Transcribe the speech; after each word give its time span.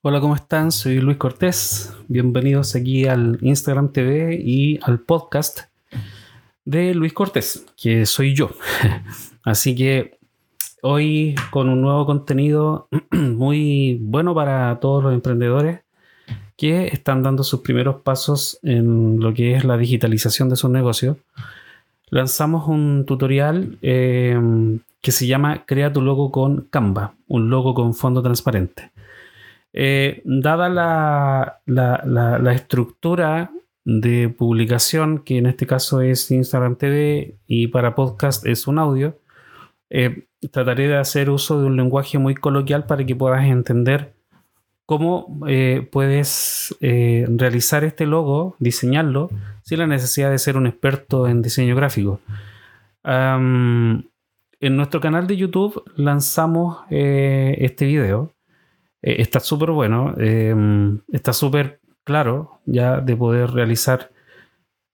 Hola, 0.00 0.20
¿cómo 0.20 0.36
están? 0.36 0.70
Soy 0.70 1.00
Luis 1.00 1.16
Cortés. 1.16 1.92
Bienvenidos 2.06 2.76
aquí 2.76 3.08
al 3.08 3.36
Instagram 3.40 3.90
TV 3.90 4.40
y 4.40 4.78
al 4.82 5.00
podcast 5.00 5.62
de 6.64 6.94
Luis 6.94 7.12
Cortés, 7.12 7.66
que 7.76 8.06
soy 8.06 8.32
yo. 8.32 8.50
Así 9.42 9.74
que 9.74 10.16
hoy 10.82 11.34
con 11.50 11.68
un 11.68 11.82
nuevo 11.82 12.06
contenido 12.06 12.86
muy 13.10 13.98
bueno 14.00 14.36
para 14.36 14.78
todos 14.78 15.02
los 15.02 15.12
emprendedores 15.12 15.80
que 16.56 16.86
están 16.86 17.24
dando 17.24 17.42
sus 17.42 17.62
primeros 17.62 17.96
pasos 18.02 18.60
en 18.62 19.18
lo 19.18 19.34
que 19.34 19.56
es 19.56 19.64
la 19.64 19.76
digitalización 19.76 20.48
de 20.48 20.54
sus 20.54 20.70
negocios. 20.70 21.16
Lanzamos 22.10 22.68
un 22.68 23.04
tutorial 23.04 23.78
eh, 23.82 24.38
que 25.00 25.10
se 25.10 25.26
llama 25.26 25.64
Crea 25.66 25.92
tu 25.92 26.02
logo 26.02 26.30
con 26.30 26.68
Canva, 26.70 27.16
un 27.26 27.50
logo 27.50 27.74
con 27.74 27.94
fondo 27.94 28.22
transparente. 28.22 28.92
Eh, 29.80 30.22
dada 30.24 30.68
la, 31.64 32.52
estructura 32.52 33.52
de 33.84 34.28
publicación, 34.28 35.20
que 35.20 35.38
en 35.38 35.46
este 35.46 35.68
caso 35.68 36.00
es 36.00 36.32
Instagram 36.32 36.74
TV 36.74 37.38
y 37.46 37.68
para 37.68 37.94
podcast 37.94 38.44
es 38.44 38.66
un 38.66 38.80
audio, 38.80 39.20
eh, 39.88 40.26
trataré 40.50 40.88
de 40.88 40.96
hacer 40.96 41.30
uso 41.30 41.60
de 41.60 41.66
un 41.66 41.76
lenguaje 41.76 42.18
muy 42.18 42.34
coloquial 42.34 42.86
para 42.86 43.06
que 43.06 43.14
puedas 43.14 43.44
entender 43.44 44.14
cómo 44.84 45.38
eh, 45.46 45.88
puedes 45.92 46.76
realizar 46.80 47.84
este 47.84 48.04
logo, 48.04 48.56
diseñarlo, 48.58 49.30
sin 49.62 49.78
la 49.78 49.86
necesidad 49.86 50.32
de 50.32 50.38
ser 50.38 50.56
un 50.56 50.66
experto 50.66 51.28
en 51.28 51.40
diseño 51.40 51.76
gráfico. 51.76 52.20
en 53.04 54.02
nuestro 54.60 55.00
canal 55.00 55.28
de 55.28 55.36
YouTube 55.36 55.84
lanzamos 55.94 56.78
este 56.90 57.86
video 57.86 58.34
eh, 59.02 59.16
está 59.18 59.40
súper 59.40 59.70
bueno, 59.70 60.14
em, 60.18 61.00
está 61.08 61.32
súper 61.32 61.80
claro 62.04 62.60
ya 62.66 63.00
de 63.00 63.16
poder 63.16 63.50
realizar 63.50 64.10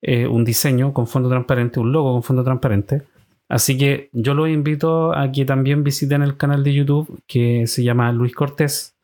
eh, 0.02 0.26
un 0.26 0.44
diseño 0.44 0.92
con 0.92 1.06
fondo 1.06 1.28
transparente, 1.30 1.80
un 1.80 1.92
logo 1.92 2.12
con 2.12 2.22
fondo 2.22 2.44
transparente. 2.44 3.02
Así 3.48 3.78
que 3.78 4.10
yo 4.12 4.34
los 4.34 4.48
invito 4.48 5.14
a 5.16 5.30
que 5.32 5.44
también 5.44 5.84
visiten 5.84 6.22
el 6.22 6.36
canal 6.36 6.64
de 6.64 6.74
YouTube 6.74 7.22
que 7.26 7.66
se 7.66 7.84
llama 7.84 8.12
Luis 8.12 8.34
Cortés. 8.34 8.96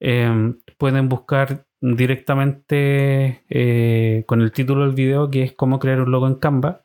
Em, 0.00 0.58
pueden 0.78 1.08
buscar 1.08 1.66
directamente 1.80 3.42
eh, 3.48 4.24
con 4.26 4.42
el 4.42 4.52
título 4.52 4.82
del 4.84 4.94
video 4.94 5.30
que 5.30 5.44
es 5.44 5.52
cómo 5.52 5.78
crear 5.78 6.00
un 6.00 6.10
logo 6.10 6.26
en 6.26 6.36
Canva. 6.36 6.84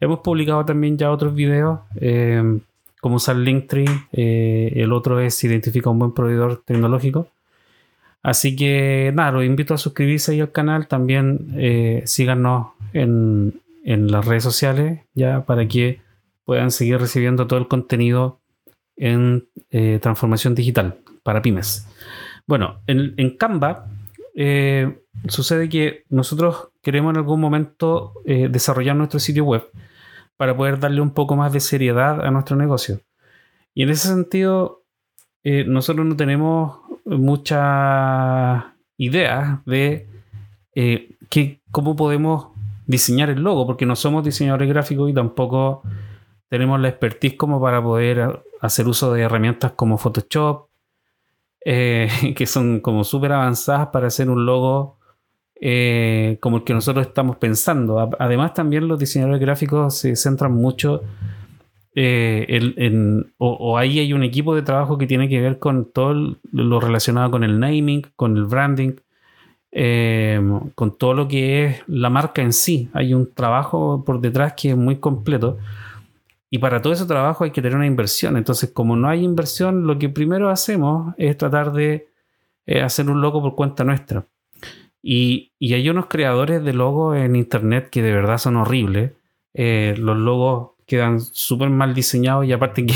Hemos 0.00 0.20
publicado 0.20 0.64
también 0.64 0.98
ya 0.98 1.10
otros 1.12 1.34
videos 1.34 1.80
em, 1.96 2.60
cómo 3.02 3.16
usar 3.16 3.34
Linktree. 3.34 3.84
Eh, 4.12 4.74
el 4.76 4.92
otro 4.92 5.18
es 5.18 5.42
identifica 5.42 5.90
un 5.90 5.98
buen 5.98 6.12
proveedor 6.12 6.62
tecnológico. 6.64 7.26
Así 8.22 8.54
que 8.54 9.10
nada, 9.12 9.32
los 9.32 9.44
invito 9.44 9.74
a 9.74 9.78
suscribirse 9.78 10.40
al 10.40 10.52
canal. 10.52 10.86
También 10.86 11.52
eh, 11.56 12.04
síganos 12.06 12.68
en, 12.92 13.60
las 13.84 14.24
redes 14.24 14.44
sociales 14.44 15.00
ya 15.14 15.44
para 15.44 15.66
que 15.66 16.00
puedan 16.44 16.70
seguir 16.70 16.98
recibiendo 16.98 17.48
todo 17.48 17.58
el 17.58 17.66
contenido 17.66 18.38
en 18.96 19.48
eh, 19.72 19.98
transformación 20.00 20.54
digital 20.54 20.98
para 21.24 21.42
pymes. 21.42 21.88
Bueno, 22.46 22.82
en, 22.86 23.14
en 23.16 23.36
Canva 23.36 23.88
sucede 25.26 25.68
que 25.68 26.04
nosotros 26.08 26.68
queremos 26.82 27.10
en 27.10 27.16
algún 27.16 27.40
momento 27.40 28.14
desarrollar 28.24 28.94
nuestro 28.94 29.18
sitio 29.18 29.44
web 29.44 29.68
para 30.36 30.56
poder 30.56 30.78
darle 30.78 31.00
un 31.00 31.10
poco 31.10 31.36
más 31.36 31.52
de 31.52 31.60
seriedad 31.60 32.24
a 32.24 32.30
nuestro 32.30 32.56
negocio. 32.56 33.00
Y 33.74 33.82
en 33.82 33.90
ese 33.90 34.08
sentido, 34.08 34.82
eh, 35.44 35.64
nosotros 35.66 36.06
no 36.06 36.16
tenemos 36.16 36.78
mucha 37.04 38.74
idea 38.96 39.62
de 39.66 40.08
eh, 40.74 41.16
cómo 41.70 41.96
podemos 41.96 42.48
diseñar 42.86 43.30
el 43.30 43.42
logo, 43.42 43.66
porque 43.66 43.86
no 43.86 43.96
somos 43.96 44.24
diseñadores 44.24 44.68
gráficos 44.68 45.10
y 45.10 45.14
tampoco 45.14 45.82
tenemos 46.48 46.80
la 46.80 46.88
expertise 46.88 47.36
como 47.36 47.60
para 47.60 47.82
poder 47.82 48.44
hacer 48.60 48.86
uso 48.86 49.12
de 49.12 49.22
herramientas 49.22 49.72
como 49.72 49.98
Photoshop, 49.98 50.68
eh, 51.64 52.08
que 52.36 52.46
son 52.46 52.80
como 52.80 53.04
súper 53.04 53.32
avanzadas 53.32 53.88
para 53.88 54.08
hacer 54.08 54.28
un 54.28 54.44
logo 54.44 54.98
eh, 55.64 56.38
como 56.40 56.56
el 56.56 56.64
que 56.64 56.74
nosotros 56.74 57.06
estamos 57.06 57.36
pensando. 57.36 58.10
Además, 58.18 58.52
también 58.52 58.88
los 58.88 58.98
diseñadores 58.98 59.40
gráficos 59.40 59.96
se 59.96 60.16
centran 60.16 60.52
mucho 60.52 61.02
eh, 61.94 62.46
en, 62.78 63.32
o, 63.38 63.78
ahí 63.78 64.00
hay 64.00 64.12
un 64.12 64.24
equipo 64.24 64.56
de 64.56 64.62
trabajo 64.62 64.98
que 64.98 65.06
tiene 65.06 65.28
que 65.28 65.40
ver 65.40 65.60
con 65.60 65.92
todo 65.92 66.36
lo 66.50 66.80
relacionado 66.80 67.30
con 67.30 67.44
el 67.44 67.60
naming, 67.60 68.02
con 68.16 68.36
el 68.36 68.46
branding, 68.46 68.94
eh, 69.70 70.40
con 70.74 70.98
todo 70.98 71.14
lo 71.14 71.28
que 71.28 71.66
es 71.66 71.82
la 71.86 72.10
marca 72.10 72.42
en 72.42 72.52
sí. 72.52 72.90
Hay 72.92 73.14
un 73.14 73.32
trabajo 73.32 74.02
por 74.04 74.20
detrás 74.20 74.54
que 74.54 74.70
es 74.70 74.76
muy 74.76 74.96
completo. 74.96 75.58
Y 76.50 76.58
para 76.58 76.82
todo 76.82 76.92
ese 76.92 77.06
trabajo 77.06 77.44
hay 77.44 77.52
que 77.52 77.62
tener 77.62 77.76
una 77.76 77.86
inversión. 77.86 78.36
Entonces, 78.36 78.72
como 78.72 78.96
no 78.96 79.08
hay 79.08 79.22
inversión, 79.22 79.86
lo 79.86 79.96
que 79.96 80.08
primero 80.08 80.50
hacemos 80.50 81.14
es 81.18 81.36
tratar 81.38 81.72
de 81.72 82.08
hacer 82.82 83.08
un 83.08 83.20
logo 83.20 83.40
por 83.42 83.54
cuenta 83.54 83.84
nuestra. 83.84 84.26
Y, 85.02 85.52
hay 85.60 85.88
unos 85.88 86.06
creadores 86.06 86.64
de 86.64 86.72
logos 86.72 87.16
en 87.16 87.36
internet 87.36 87.90
que 87.90 88.02
de 88.02 88.12
verdad 88.12 88.38
son 88.38 88.56
horribles. 88.56 89.12
Eh, 89.54 89.94
los 89.98 90.16
logos 90.16 90.70
quedan 90.86 91.20
súper 91.20 91.70
mal 91.70 91.94
diseñados 91.94 92.46
y 92.46 92.52
aparte 92.52 92.86
que, 92.86 92.94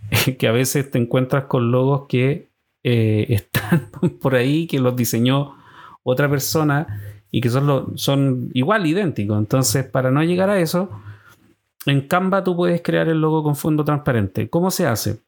que, 0.38 0.48
a 0.48 0.52
veces 0.52 0.90
te 0.90 0.98
encuentras 0.98 1.44
con 1.44 1.70
logos 1.70 2.06
que 2.08 2.48
eh, 2.84 3.26
están 3.28 3.90
por 4.20 4.34
ahí, 4.34 4.66
que 4.66 4.78
los 4.78 4.96
diseñó 4.96 5.56
otra 6.02 6.30
persona 6.30 7.00
y 7.30 7.40
que 7.40 7.50
son, 7.50 7.98
son 7.98 8.50
igual 8.54 8.86
idénticos. 8.86 9.38
Entonces, 9.38 9.84
para 9.84 10.10
no 10.10 10.22
llegar 10.22 10.50
a 10.50 10.60
eso, 10.60 10.90
en 11.86 12.02
Canva 12.02 12.44
tú 12.44 12.56
puedes 12.56 12.82
crear 12.82 13.08
el 13.08 13.20
logo 13.20 13.42
con 13.42 13.56
fondo 13.56 13.84
transparente. 13.84 14.48
¿Cómo 14.48 14.70
se 14.70 14.86
hace? 14.86 15.20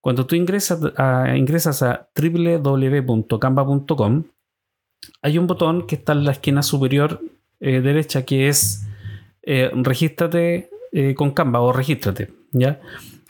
Cuando 0.00 0.26
tú 0.26 0.36
ingresas 0.36 0.80
a, 0.96 1.36
ingresas 1.36 1.82
a 1.82 2.08
www.canva.com, 2.14 4.24
hay 5.22 5.38
un 5.38 5.46
botón 5.46 5.86
que 5.86 5.96
está 5.96 6.12
en 6.12 6.24
la 6.24 6.32
esquina 6.32 6.62
superior 6.62 7.20
eh, 7.60 7.80
derecha 7.80 8.24
que 8.24 8.48
es 8.48 8.86
eh, 9.42 9.70
regístrate 9.74 10.70
eh, 10.92 11.14
con 11.14 11.32
Canva 11.32 11.60
o 11.60 11.72
regístrate. 11.72 12.32
¿ya? 12.52 12.80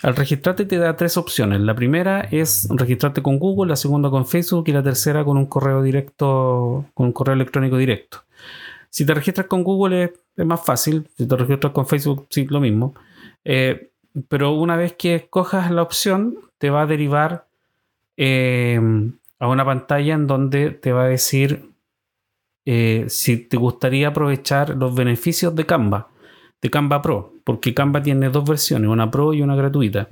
Al 0.02 0.16
registrarte 0.16 0.64
te 0.64 0.76
da 0.78 0.96
tres 0.96 1.16
opciones. 1.16 1.60
La 1.60 1.74
primera 1.74 2.20
es 2.20 2.68
registrarte 2.70 3.22
con 3.22 3.38
Google, 3.38 3.70
la 3.70 3.76
segunda 3.76 4.10
con 4.10 4.26
Facebook 4.26 4.64
y 4.68 4.72
la 4.72 4.82
tercera 4.82 5.24
con 5.24 5.36
un 5.36 5.46
correo 5.46 5.82
directo, 5.82 6.86
con 6.94 7.06
un 7.06 7.12
correo 7.12 7.34
electrónico 7.34 7.76
directo. 7.76 8.24
Si 8.90 9.04
te 9.04 9.14
registras 9.14 9.46
con 9.46 9.64
Google 9.64 10.04
es, 10.36 10.46
más 10.46 10.64
fácil, 10.64 11.08
si 11.16 11.26
te 11.26 11.36
registras 11.36 11.72
con 11.72 11.86
Facebook 11.86 12.26
sí, 12.30 12.46
lo 12.46 12.60
mismo. 12.60 12.94
pero 14.28 14.52
una 14.52 14.76
vez 14.76 14.94
que 14.94 15.16
escojas 15.16 15.70
la 15.70 15.82
opción, 15.82 16.38
te 16.58 16.70
va 16.70 16.82
a 16.82 16.86
derivar 16.86 17.46
a 19.38 19.48
una 19.48 19.64
pantalla 19.64 20.14
en 20.14 20.26
donde 20.26 20.70
te 20.70 20.92
va 20.92 21.04
a 21.04 21.08
decir 21.08 21.70
eh, 22.66 23.06
si 23.08 23.36
te 23.38 23.56
gustaría 23.56 24.08
aprovechar 24.08 24.76
los 24.76 24.94
beneficios 24.94 25.54
de 25.54 25.64
Canva, 25.64 26.08
de 26.60 26.70
Canva 26.70 27.00
Pro, 27.00 27.34
porque 27.44 27.72
Canva 27.72 28.02
tiene 28.02 28.28
dos 28.28 28.48
versiones, 28.48 28.90
una 28.90 29.10
Pro 29.10 29.32
y 29.32 29.42
una 29.42 29.56
gratuita. 29.56 30.08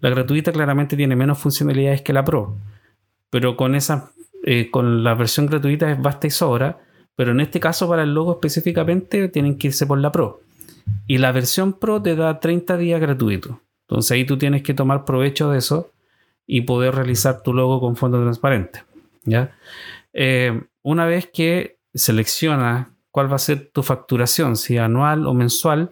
La 0.00 0.10
gratuita 0.10 0.52
claramente 0.52 0.96
tiene 0.96 1.16
menos 1.16 1.38
funcionalidades 1.38 2.02
que 2.02 2.12
la 2.12 2.24
Pro, 2.24 2.56
pero 3.30 3.56
con 3.56 3.74
esa, 3.74 4.12
eh, 4.44 4.70
con 4.70 5.02
la 5.02 5.14
versión 5.14 5.46
gratuita 5.46 5.90
es 5.90 6.02
basta 6.02 6.26
y 6.26 6.30
sobra, 6.30 6.78
pero 7.16 7.30
en 7.30 7.40
este 7.40 7.60
caso 7.60 7.88
para 7.88 8.02
el 8.02 8.12
logo 8.12 8.32
específicamente 8.32 9.28
tienen 9.28 9.56
que 9.56 9.68
irse 9.68 9.86
por 9.86 9.98
la 9.98 10.12
Pro. 10.12 10.40
Y 11.06 11.18
la 11.18 11.32
versión 11.32 11.74
Pro 11.74 12.02
te 12.02 12.16
da 12.16 12.40
30 12.40 12.76
días 12.76 13.00
gratuitos. 13.00 13.56
Entonces 13.88 14.10
ahí 14.10 14.26
tú 14.26 14.36
tienes 14.36 14.62
que 14.62 14.74
tomar 14.74 15.04
provecho 15.04 15.50
de 15.50 15.58
eso 15.58 15.93
y 16.46 16.62
poder 16.62 16.94
realizar 16.94 17.42
tu 17.42 17.52
logo 17.52 17.80
con 17.80 17.96
fondo 17.96 18.20
transparente. 18.22 18.84
¿ya? 19.24 19.56
Eh, 20.12 20.62
una 20.82 21.06
vez 21.06 21.28
que 21.32 21.78
selecciona 21.94 22.90
cuál 23.10 23.30
va 23.30 23.36
a 23.36 23.40
ser 23.40 23.70
tu 23.72 23.82
facturación, 23.82 24.56
si 24.56 24.78
anual 24.78 25.26
o 25.26 25.34
mensual, 25.34 25.90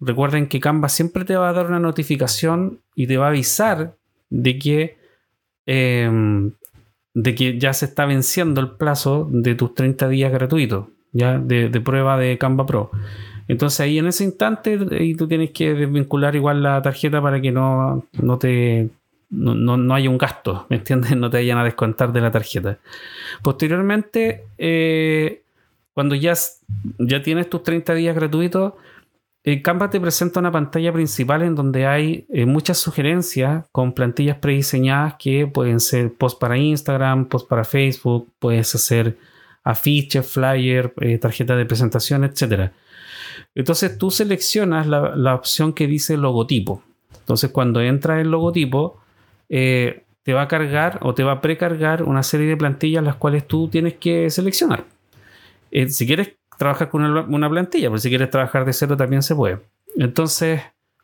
recuerden 0.00 0.46
que 0.46 0.60
Canva 0.60 0.88
siempre 0.88 1.24
te 1.24 1.36
va 1.36 1.48
a 1.48 1.52
dar 1.52 1.66
una 1.66 1.80
notificación 1.80 2.80
y 2.94 3.06
te 3.06 3.16
va 3.16 3.26
a 3.26 3.28
avisar 3.30 3.96
de 4.28 4.58
que, 4.58 4.98
em, 5.66 6.52
de 7.14 7.34
que 7.34 7.58
ya 7.58 7.72
se 7.72 7.86
está 7.86 8.06
venciendo 8.06 8.60
el 8.60 8.72
plazo 8.72 9.28
de 9.30 9.54
tus 9.54 9.74
30 9.74 10.08
días 10.08 10.32
gratuitos 10.32 10.86
¿ya? 11.12 11.38
De, 11.38 11.68
prueba 11.80 12.16
de 12.18 12.38
Canva 12.38 12.66
Pro. 12.66 12.90
Entonces 13.48 13.80
ahí 13.80 13.98
en 13.98 14.06
ese 14.06 14.24
instante 14.24 14.78
y 15.00 15.14
tú 15.14 15.26
tienes 15.26 15.50
que 15.50 15.74
desvincular 15.74 16.36
igual 16.36 16.62
la 16.62 16.80
tarjeta 16.82 17.20
para 17.20 17.40
que 17.40 17.50
no, 17.50 18.04
no 18.20 18.38
te 18.38 18.90
no, 19.30 19.54
no, 19.54 19.94
hay 19.94 20.08
un 20.08 20.18
gasto, 20.18 20.66
¿me 20.68 20.76
entiendes? 20.76 21.10
No 21.16 21.30
te 21.30 21.38
vayan 21.38 21.58
a 21.58 21.64
descontar 21.64 22.12
de 22.12 22.20
la 22.20 22.30
tarjeta. 22.30 22.78
Posteriormente, 23.42 24.44
eh, 24.58 25.42
cuando 25.94 26.14
ya, 26.14 26.34
ya 26.98 27.22
tienes 27.22 27.48
tus 27.48 27.62
30 27.62 27.94
días 27.94 28.14
gratuitos, 28.14 28.74
eh, 29.42 29.62
Canva 29.62 29.88
te 29.88 29.98
presenta 29.98 30.38
una 30.38 30.52
pantalla 30.52 30.92
principal 30.92 31.40
en 31.42 31.54
donde 31.54 31.86
hay 31.86 32.26
eh, 32.28 32.44
muchas 32.44 32.76
sugerencias 32.76 33.64
con 33.72 33.94
plantillas 33.94 34.36
prediseñadas 34.36 35.14
que 35.18 35.46
pueden 35.46 35.80
ser 35.80 36.12
post 36.12 36.38
para 36.38 36.58
Instagram, 36.58 37.26
post 37.26 37.48
para 37.48 37.64
Facebook, 37.64 38.30
puedes 38.38 38.74
hacer 38.74 39.16
afiches, 39.64 40.26
flyer, 40.26 40.92
eh, 41.00 41.16
tarjetas 41.16 41.56
de 41.56 41.64
presentación, 41.64 42.24
etc. 42.24 42.70
Entonces 43.54 43.96
tú 43.96 44.10
seleccionas 44.10 44.86
la, 44.86 45.34
opción 45.34 45.72
que 45.72 45.86
dice 45.86 46.18
logotipo. 46.18 46.82
Entonces 47.20 47.50
cuando 47.50 47.80
entras 47.80 48.20
en 48.20 48.30
logotipo, 48.30 49.00
te 49.50 50.32
va 50.32 50.42
a 50.42 50.48
cargar 50.48 50.98
o 51.02 51.14
te 51.14 51.24
va 51.24 51.32
a 51.32 51.40
precargar 51.40 52.04
una 52.04 52.22
serie 52.22 52.46
de 52.46 52.56
plantillas 52.56 53.02
las 53.02 53.16
cuales 53.16 53.46
tú 53.46 53.68
tienes 53.68 53.94
que 53.94 54.30
seleccionar. 54.30 54.84
si 55.88 56.06
quieres 56.06 56.36
trabajar 56.60 56.90
con 56.90 57.02
una, 57.02 57.48
plantilla, 57.48 57.88
pero 57.88 57.98
si 57.98 58.10
quieres 58.10 58.28
trabajar 58.28 58.66
de 58.66 58.74
cero 58.74 58.94
también 58.96 59.22
se 59.22 59.34
puede. 59.34 59.60
Entonces, 59.96 60.60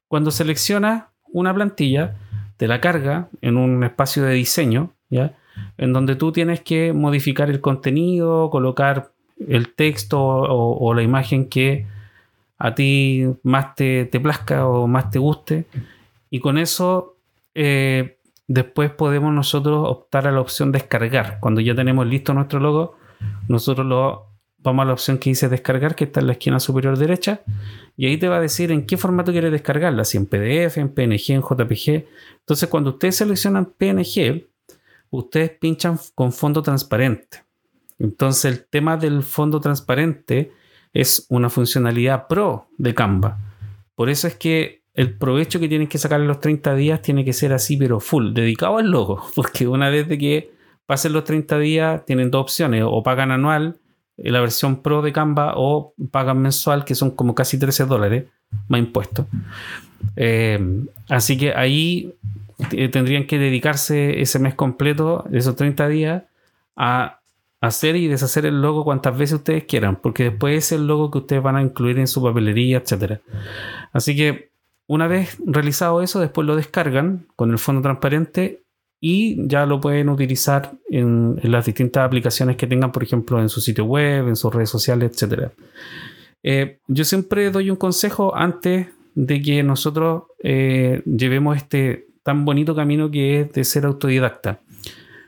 cuando 0.07 0.31
seleccionas 0.31 1.05
una 1.33 1.55
plantilla, 1.55 2.15
te 2.59 2.69
la 2.69 2.81
carga 2.83 3.29
en 3.41 3.57
un 3.57 3.83
espacio 3.83 4.23
de 4.23 4.35
diseño, 4.35 4.93
¿ya? 5.09 5.35
En 5.79 5.95
donde 5.95 6.15
tú 6.15 6.31
tienes 6.31 6.61
que 6.61 6.93
modificar 6.93 7.49
el 7.49 7.63
contenido, 7.63 8.51
colocar 8.51 9.13
el 9.49 9.75
texto 9.75 10.21
o, 10.21 10.95
la 10.95 11.03
imagen 11.03 11.49
que 11.49 11.87
a 12.59 12.75
ti 12.75 13.25
más 13.43 13.75
te, 13.75 14.05
te, 14.05 14.21
plazca 14.21 14.67
o 14.67 14.87
más 14.87 15.11
te 15.11 15.19
guste. 15.19 15.65
Y 16.29 16.41
con 16.41 16.59
eso, 16.59 17.17
eh, 17.55 18.16
después 18.49 18.91
podemos 18.91 19.33
nosotros 19.33 19.89
optar 19.89 20.27
a 20.27 20.33
la 20.33 20.41
opción 20.41 20.73
descargar. 20.73 21.39
Cuando 21.41 21.61
ya 21.61 21.75
tenemos 21.75 22.07
listo 22.07 22.35
nuestro 22.35 22.61
logo, 22.61 22.97
nosotros 23.49 23.87
lo 23.87 24.27
vamos 24.59 24.83
a 24.83 24.87
la 24.87 24.93
opción 24.93 25.19
que 25.19 25.31
dice 25.31 25.49
descargar, 25.49 25.95
que 25.95 26.05
está 26.05 26.21
en 26.21 26.27
la 26.27 26.33
esquina 26.33 26.59
superior 26.59 26.99
derecha, 26.99 27.41
y 27.97 28.07
ahí 28.07 28.17
te 28.17 28.29
va 28.29 28.39
a 28.39 28.41
decir 28.41 28.73
en 28.73 28.85
qué 28.85 28.97
formato 28.97 29.31
quieres 29.31 29.53
descargarla, 29.53 30.05
si 30.05 30.17
en 30.17 30.27
PDF, 30.27 30.79
en 30.79 30.89
PNG, 30.89 31.31
en 31.31 31.43
JPG. 31.43 32.05
Entonces, 32.41 32.69
cuando 32.69 32.91
ustedes 32.91 33.17
seleccionan 33.17 33.67
PNG, 33.67 34.45
ustedes 35.11 35.51
pinchan 35.51 35.99
con 36.15 36.33
fondo 36.33 36.63
transparente. 36.63 37.45
Entonces, 37.99 38.45
el 38.45 38.67
tema 38.67 38.97
del 38.97 39.23
fondo 39.23 39.61
transparente 39.61 40.53
es 40.93 41.27
una 41.29 41.49
funcionalidad 41.49 42.27
pro 42.27 42.69
de 42.77 42.95
Canva. 42.95 43.39
Por 43.95 44.11
eso 44.11 44.27
es 44.27 44.35
que 44.35 44.83
el 44.97 45.13
provecho 45.13 45.61
que 45.61 45.69
tienen 45.69 45.89
que 45.89 45.99
sacar 45.99 46.21
en 46.21 46.27
los 46.27 46.41
30 46.41 46.75
días 46.75 47.03
tiene 47.03 47.25
que 47.25 47.35
ser 47.35 47.53
así, 47.53 47.77
pero 47.77 48.01
full, 48.01 48.33
dedicado 48.33 48.79
al 48.79 48.91
logo. 48.91 49.23
Porque 49.37 49.69
una 49.69 49.91
vez 49.91 50.09
de 50.09 50.19
que 50.19 50.51
pasen 50.87 51.13
los 51.13 51.25
30 51.25 51.59
días, 51.59 52.05
tienen 52.07 52.31
dos 52.31 52.43
opciones, 52.43 52.83
o 52.87 53.03
pagan 53.03 53.31
anual 53.31 53.77
eh, 54.17 54.31
la 54.31 54.41
versión 54.41 54.83
Pro 54.83 55.03
de 55.03 55.13
Canva 55.13 55.53
o 55.57 55.93
pagan 56.11 56.41
mensual, 56.41 56.85
que 56.85 56.95
son 56.95 57.11
como 57.11 57.35
casi 57.35 57.59
13 57.59 57.85
dólares 57.85 58.25
más 58.69 58.81
impuestos. 58.81 59.27
Eh, 60.17 60.59
así 61.11 61.37
que 61.37 61.53
ahí 61.53 62.15
eh, 62.73 62.89
tendrían 62.89 63.27
que 63.27 63.39
dedicarse 63.39 64.23
ese 64.23 64.39
mes 64.39 64.55
completo, 64.55 65.27
esos 65.31 65.57
30 65.57 65.89
días, 65.89 66.23
a 66.75 67.21
hacer 67.61 67.97
y 67.97 68.07
deshacer 68.07 68.47
el 68.47 68.63
logo 68.63 68.85
cuantas 68.85 69.17
veces 69.19 69.39
ustedes 69.39 69.65
quieran, 69.65 69.97
porque 69.97 70.25
después 70.25 70.57
es 70.57 70.73
el 70.73 70.87
logo 70.87 71.11
que 71.11 71.19
ustedes 71.19 71.43
van 71.43 71.57
a 71.57 71.63
incluir 71.63 71.99
en 71.99 72.07
su 72.07 72.23
papelería, 72.23 72.79
etc. 72.79 73.21
Así 73.93 74.17
que 74.17 74.56
una 74.87 75.07
vez 75.09 75.37
realizado 75.45 76.03
eso, 76.03 76.21
después 76.21 76.47
lo 76.47 76.57
descargan 76.57 77.27
con 77.35 77.51
el 77.51 77.59
fondo 77.59 77.83
transparente 77.83 78.63
y 79.01 79.47
ya 79.47 79.67
lo 79.67 79.81
pueden 79.81 80.09
utilizar 80.09 80.73
en, 80.89 81.39
las 81.43 81.67
distintas 81.67 82.05
aplicaciones 82.07 82.57
que 82.57 82.67
tengan, 82.67 82.93
por 82.93 83.03
ejemplo, 83.03 83.41
en 83.41 83.49
su 83.49 83.61
sitio 83.61 83.85
web, 83.85 84.29
en 84.29 84.37
sus 84.37 84.55
redes 84.55 84.71
sociales, 84.71 85.23
etc. 85.23 85.51
Eh, 86.43 86.79
yo 86.87 87.05
siempre 87.05 87.51
doy 87.51 87.71
un 87.71 87.77
consejo 87.77 88.35
antes 88.35 88.89
de 89.15 89.43
que 89.43 89.63
nosotros 89.63 90.25
eh, 90.43 91.03
llevemos 91.05 91.57
este 91.57 92.07
tan 92.23 92.45
bonito 92.45 92.75
camino 92.75 93.11
que 93.11 93.41
es 93.41 93.53
de 93.53 93.65
ser 93.65 93.87
autodidacta. 93.87 94.61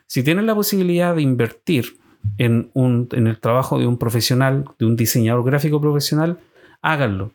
Si 0.06 0.22
tienen 0.22 0.46
la 0.46 0.54
posibilidad 0.54 1.14
de 1.14 1.22
invertir 1.22 1.98
en, 2.38 2.70
un, 2.74 3.08
en 3.12 3.26
el 3.26 3.38
trabajo 3.38 3.78
de 3.78 3.86
un 3.86 3.98
profesional, 3.98 4.64
de 4.78 4.86
un 4.86 4.96
diseñador 4.96 5.44
gráfico 5.44 5.80
profesional, 5.80 6.38
háganlo. 6.82 7.32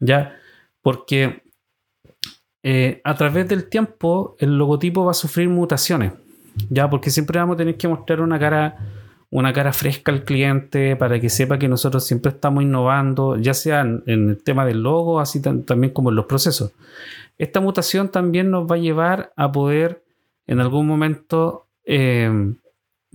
¿Ya? 0.00 0.36
Porque 0.80 1.41
eh, 2.62 3.00
a 3.02 3.14
través 3.14 3.48
del 3.48 3.68
tiempo 3.68 4.36
el 4.38 4.56
logotipo 4.56 5.04
va 5.04 5.10
a 5.10 5.14
sufrir 5.14 5.48
mutaciones, 5.48 6.12
ya 6.70 6.88
porque 6.88 7.10
siempre 7.10 7.38
vamos 7.38 7.54
a 7.54 7.58
tener 7.58 7.76
que 7.76 7.88
mostrar 7.88 8.20
una 8.20 8.38
cara, 8.38 8.76
una 9.30 9.52
cara 9.52 9.72
fresca 9.72 10.12
al 10.12 10.24
cliente 10.24 10.94
para 10.96 11.18
que 11.18 11.28
sepa 11.28 11.58
que 11.58 11.68
nosotros 11.68 12.06
siempre 12.06 12.30
estamos 12.30 12.62
innovando, 12.62 13.36
ya 13.36 13.54
sea 13.54 13.80
en, 13.80 14.02
el 14.06 14.42
tema 14.42 14.64
del 14.64 14.82
logo, 14.82 15.18
así 15.18 15.40
también 15.40 15.92
como 15.92 16.10
en 16.10 16.16
los 16.16 16.26
procesos. 16.26 16.72
Esta 17.38 17.60
mutación 17.60 18.10
también 18.10 18.50
nos 18.50 18.70
va 18.70 18.76
a 18.76 18.78
llevar 18.78 19.32
a 19.36 19.50
poder 19.50 20.04
en 20.46 20.60
algún 20.60 20.86
momento 20.86 21.66
eh, 21.84 22.54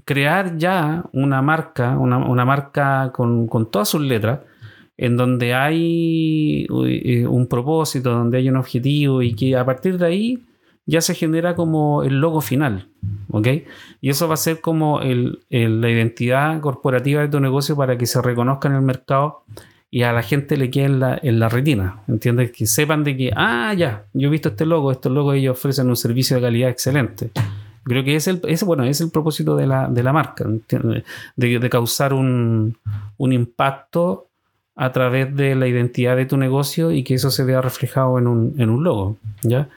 crear 0.04 0.58
ya 0.58 1.06
una 1.14 1.42
marca, 1.42 1.98
una, 1.98 2.46
marca 2.46 3.12
con, 3.14 3.48
con 3.48 3.70
todas 3.70 3.90
sus 3.90 4.02
letras 4.02 4.40
en 4.98 5.16
donde 5.16 5.54
hay 5.54 6.68
eh, 6.86 7.28
un 7.28 7.48
propósito, 7.48 8.12
donde 8.12 8.40
hay 8.40 8.50
un 8.50 8.58
objetivo 8.58 9.22
y 9.22 9.34
que 9.34 9.56
a 9.56 9.66
partir 9.66 9.98
de 9.98 10.06
ahí 10.06 10.44
ya 10.88 11.02
se 11.02 11.14
genera 11.14 11.56
como 11.56 12.04
el 12.04 12.20
logo 12.20 12.42
final, 12.42 12.88
¿ok? 13.30 13.48
Y 14.02 14.10
eso 14.10 14.28
va 14.28 14.36
a 14.36 14.38
ser 14.38 14.62
como 14.62 15.02
la 15.02 15.90
identidad 15.92 16.60
corporativa 16.62 17.22
de 17.22 17.28
tu 17.28 17.40
negocio 17.40 17.76
para 17.76 17.98
que 17.98 18.06
se 18.06 18.22
reconozca 18.22 18.70
en 18.70 18.76
el 18.76 18.82
mercado 18.82 19.44
y 19.92 20.04
a 20.04 20.14
la 20.14 20.24
gente 20.24 20.58
le 20.58 20.70
quede 20.70 20.86
en 20.86 21.00
la, 21.00 21.20
en 21.22 21.40
la 21.40 21.50
retina, 21.50 22.02
¿entiendes? 22.08 22.52
Que 22.52 22.66
sepan 22.66 23.04
de 23.04 23.18
que, 23.18 23.32
ah, 23.36 23.74
ya, 23.74 24.06
yo 24.14 24.30
he 24.30 24.32
visto 24.32 24.50
este 24.50 24.66
logo, 24.66 24.92
estos 24.92 25.12
logos 25.12 25.36
ellos 25.36 25.58
ofrecen 25.58 25.90
un 25.90 25.96
servicio 25.98 26.38
de 26.38 26.42
calidad 26.42 26.70
excelente. 26.70 27.32
Creo 27.84 28.04
que 28.04 28.16
es 28.16 28.28
el, 28.28 28.42
bueno, 28.66 28.84
es 28.84 29.00
el 29.00 29.12
propósito 29.12 29.56
de 29.56 29.66
la, 29.66 30.14
marca, 30.14 30.46
de, 30.46 31.04
de, 31.60 31.70
causar 31.70 32.14
un, 32.14 32.78
un 33.18 33.34
impacto 33.34 34.27
a 34.78 34.92
través 34.92 35.36
de 35.36 35.56
la 35.56 35.68
identidad 35.68 36.16
de 36.16 36.28
tu 36.28 36.38
negocio 36.38 36.92
y 36.92 37.04
que 37.04 37.16
eso 37.16 37.32
se 37.32 37.44
vea 37.44 37.62
reflejado 37.62 38.20
en 38.20 38.28
un, 38.28 38.84
logo, 38.84 39.18
¿ya? 39.42 39.70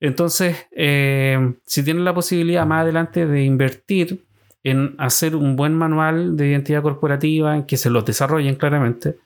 Entonces, 0.00 0.66
eh, 0.70 1.54
si 1.66 1.82
tienes 1.82 2.04
la 2.04 2.14
posibilidad 2.14 2.64
más 2.64 2.82
adelante 2.82 3.26
de 3.26 3.44
invertir 3.44 4.24
en 4.62 4.94
hacer 4.98 5.34
un 5.34 5.56
buen 5.56 5.74
manual 5.74 6.36
de 6.36 6.48
identidad 6.48 6.82
corporativa, 6.82 7.56
en 7.56 7.64
que 7.64 7.76
se 7.76 7.90
los 7.90 8.04
desarrollen 8.04 8.54
claramente 8.54 9.16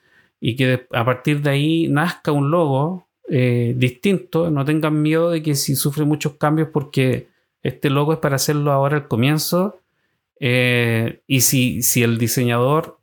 y 0.40 0.56
que 0.56 0.87
a 0.90 1.05
partir 1.05 1.43
de 1.43 1.50
ahí 1.50 1.88
nazca 1.88 2.32
un 2.32 2.50
logo 2.50 3.06
eh, 3.29 3.75
distinto, 3.76 4.50
no 4.50 4.64
tengan 4.64 5.02
miedo 5.02 5.31
de 5.31 5.43
que 5.43 5.55
si 5.55 5.76
sufre 5.76 6.06
muchos 6.06 6.35
cambios 6.35 6.69
porque 6.73 7.29
este 7.62 7.90
logo 7.90 8.14
es 8.14 8.20
para 8.20 8.37
hacerlo 8.37 8.73
ahora 8.73 8.96
al 8.96 9.08
comienzo 9.08 9.81
eh, 10.40 11.20
y 11.26 11.43
si, 11.43 11.83
si 11.83 12.02
el 12.02 12.16
diseñador 12.16 12.98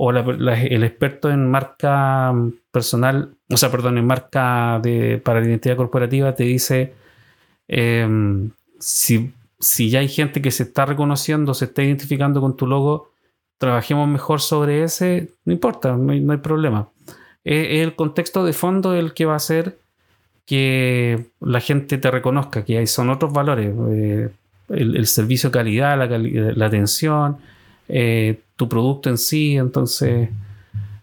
o 0.00 0.12
el 0.12 0.84
experto 0.84 1.28
en 1.28 1.50
marca 1.50 2.32
personal, 2.70 3.34
o 3.50 3.56
sea, 3.56 3.68
perdón, 3.68 3.98
en 3.98 4.06
marca 4.06 4.78
de, 4.80 5.18
para 5.18 5.40
la 5.40 5.48
identidad 5.48 5.74
corporativa 5.74 6.36
te 6.36 6.44
dice 6.44 6.94
em, 7.66 8.52
si, 8.78 9.32
ya 9.90 9.98
hay 9.98 10.06
gente 10.06 10.40
que 10.40 10.52
se 10.52 10.62
está 10.62 10.86
reconociendo, 10.86 11.52
se 11.52 11.64
está 11.64 11.82
identificando 11.82 12.40
con 12.40 12.56
tu 12.56 12.68
logo, 12.68 13.10
trabajemos 13.58 14.06
mejor 14.06 14.40
sobre 14.40 14.84
ese, 14.84 15.32
no 15.44 15.52
importa, 15.52 15.96
no 15.96 16.12
hay, 16.12 16.38
problema. 16.38 16.90
Es, 17.42 17.82
el 17.82 17.96
contexto 17.96 18.44
de 18.44 18.52
fondo 18.52 18.94
el 18.94 19.14
que 19.14 19.26
va 19.26 19.32
a 19.32 19.38
hacer 19.38 19.80
que 20.46 21.26
la 21.40 21.58
gente 21.58 21.98
te 21.98 22.08
reconozca, 22.12 22.64
que 22.64 22.78
hay, 22.78 22.86
son 22.86 23.10
otros 23.10 23.32
valores, 23.32 23.74
eh, 23.90 24.30
el, 24.68 25.06
servicio 25.08 25.50
de 25.50 25.54
calidad, 25.54 25.98
la 25.98 26.66
atención, 26.66 27.38
eh, 27.88 28.40
tu 28.56 28.68
producto 28.68 29.08
en 29.08 29.18
sí. 29.18 29.56
Entonces, 29.56 30.28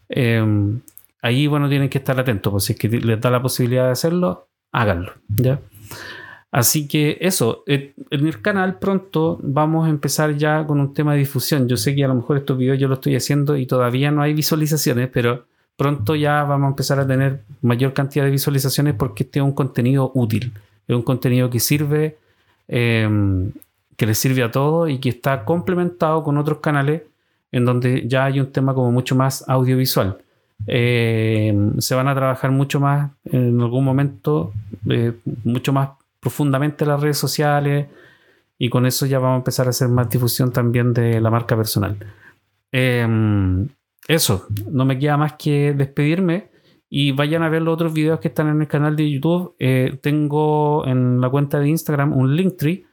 em, 0.09 0.79
ahí, 1.21 1.47
bueno, 1.47 1.69
tienen 1.69 1.89
que 1.89 1.97
estar 1.97 2.19
atentos. 2.19 2.51
Pues 2.51 2.63
si 2.65 2.73
es 2.73 2.79
que 2.79 2.89
les 2.89 3.19
da 3.19 3.29
la 3.29 3.41
posibilidad 3.41 3.85
de 3.85 3.91
hacerlo, 3.91 4.47
háganlo. 4.71 5.13
¿ya? 5.29 5.59
Así 6.55 6.87
que 6.87 7.17
eso, 7.19 7.63
en 7.67 7.93
el 8.11 8.41
canal 8.41 8.79
pronto 8.79 9.37
vamos 9.43 9.87
a 9.87 9.89
empezar 9.89 10.37
ya 10.37 10.65
con 10.65 10.79
un 10.79 10.93
tema 10.93 11.11
de 11.11 11.19
difusión. 11.19 11.67
Yo 11.67 11.75
sé 11.75 11.93
que 11.93 12.05
a 12.05 12.07
lo 12.07 12.15
mejor 12.15 12.37
estos 12.37 12.57
videos 12.57 12.79
yo 12.79 12.87
lo 12.87 12.93
estoy 12.93 13.15
haciendo 13.17 13.57
y 13.57 13.65
todavía 13.65 14.09
no 14.09 14.21
hay 14.21 14.33
visualizaciones, 14.33 15.09
pero 15.11 15.47
pronto 15.75 16.15
ya 16.15 16.43
vamos 16.43 16.67
a 16.67 16.69
empezar 16.69 16.97
a 16.99 17.05
tener 17.05 17.41
mayor 17.61 17.91
cantidad 17.91 18.23
de 18.23 18.31
visualizaciones 18.31 18.93
porque 18.93 19.23
este 19.23 19.39
es 19.39 19.43
un 19.43 19.51
contenido 19.51 20.13
útil, 20.15 20.53
es 20.87 20.95
un 20.95 21.01
contenido 21.01 21.49
que 21.49 21.59
sirve 21.59 22.17
eh, 22.69 23.51
que 23.97 24.05
le 24.05 24.15
sirve 24.15 24.43
a 24.43 24.51
todo 24.51 24.87
y 24.87 24.99
que 24.99 25.09
está 25.09 25.45
complementado 25.45 26.23
con 26.23 26.37
otros 26.37 26.59
canales 26.59 27.03
en 27.51 27.65
donde 27.65 28.07
ya 28.07 28.25
hay 28.25 28.39
un 28.39 28.51
tema 28.51 28.73
como 28.73 28.91
mucho 28.91 29.15
más 29.15 29.47
audiovisual. 29.47 30.17
Eh, 30.67 31.53
se 31.79 31.95
van 31.95 32.07
a 32.07 32.15
trabajar 32.15 32.51
mucho 32.51 32.79
más 32.79 33.11
en 33.25 33.59
algún 33.61 33.85
momento, 33.85 34.53
eh, 34.89 35.13
mucho 35.43 35.73
más 35.73 35.89
profundamente 36.19 36.85
las 36.85 36.99
redes 36.99 37.17
sociales 37.17 37.87
y 38.57 38.69
con 38.69 38.85
eso 38.85 39.05
ya 39.05 39.19
vamos 39.19 39.35
a 39.35 39.37
empezar 39.37 39.67
a 39.67 39.71
hacer 39.71 39.89
más 39.89 40.09
difusión 40.09 40.51
también 40.51 40.93
de 40.93 41.19
la 41.21 41.29
marca 41.29 41.55
personal. 41.55 41.97
Eh, 42.71 43.07
eso, 44.07 44.47
no 44.69 44.85
me 44.85 44.99
queda 44.99 45.17
más 45.17 45.33
que 45.33 45.73
despedirme 45.73 46.49
Y 46.89 47.11
vayan 47.11 47.41
a 47.43 47.49
ver 47.49 47.61
los 47.63 47.73
otros 47.73 47.93
videos 47.93 48.19
que 48.19 48.27
están 48.27 48.47
en 48.47 48.61
el 48.61 48.67
canal 48.67 48.95
de 48.95 49.09
YouTube. 49.09 49.55
Eh, 49.59 49.97
tengo 50.01 50.85
en 50.85 51.19
la 51.19 51.29
cuenta 51.29 51.59
de 51.59 51.69
Instagram 51.69 52.13
un 52.13 52.35
Linktree 52.35 52.85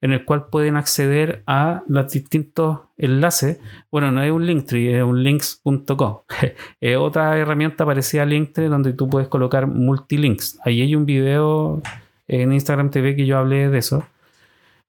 en 0.00 0.12
el 0.12 0.24
cual 0.24 0.46
pueden 0.50 0.76
acceder 0.76 1.42
a 1.46 1.82
los 1.88 2.12
distintos 2.12 2.80
enlaces. 2.96 3.58
Bueno, 3.90 4.12
no 4.12 4.22
es 4.22 4.30
un 4.30 4.46
Linktree, 4.46 4.98
es 4.98 5.02
un 5.02 5.22
links.com. 5.22 6.18
es 6.80 6.96
otra 6.96 7.38
herramienta 7.38 7.86
parecida 7.86 8.22
a 8.22 8.26
Linktree 8.26 8.68
donde 8.68 8.92
tú 8.92 9.08
puedes 9.08 9.28
colocar 9.28 9.66
multilinks. 9.66 10.58
Ahí 10.64 10.82
hay 10.82 10.94
un 10.94 11.06
video 11.06 11.80
en 12.28 12.52
Instagram 12.52 12.90
TV 12.90 13.16
que 13.16 13.26
yo 13.26 13.38
hablé 13.38 13.70
de 13.70 13.78
eso. 13.78 14.06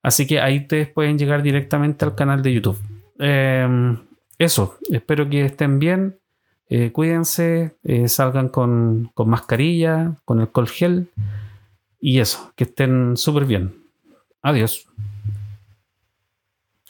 Así 0.04 0.28
que 0.28 0.40
ahí 0.40 0.60
ustedes 0.60 0.90
pueden 0.90 1.18
llegar 1.18 1.42
directamente 1.42 2.06
al 2.06 2.16
canal 2.16 2.42
de 2.44 2.54
YouTube. 2.54 2.78
Em, 3.18 3.98
eso, 4.38 4.78
espero 4.92 5.30
que 5.30 5.46
estén 5.46 5.80
bien. 5.80 6.20
Eh, 6.68 6.92
cuídense, 6.92 7.78
eh, 7.84 8.08
salgan 8.10 8.50
con, 8.50 9.12
con 9.14 9.30
mascarilla, 9.30 10.16
con 10.26 10.40
alcohol 10.42 10.68
gel. 10.68 11.10
Y 12.00 12.20
eso, 12.20 12.52
que 12.56 12.66
estén 12.66 13.18
súper 13.18 13.46
bien. 13.46 13.85
Adiós. 14.46 14.86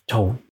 Chau. 0.10 0.38